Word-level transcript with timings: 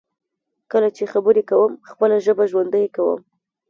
کله 0.71 0.89
چې 0.97 1.03
خبرې 1.13 1.43
کوم، 1.49 1.71
خپله 1.89 2.15
ژبه 2.25 2.43
ژوندی 2.51 2.85
کوم. 2.95 3.19